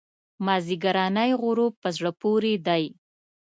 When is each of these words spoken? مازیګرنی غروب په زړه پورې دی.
مازیګرنی 0.45 1.31
غروب 1.41 1.73
په 1.81 1.89
زړه 1.97 2.11
پورې 2.21 2.53
دی. 2.67 2.83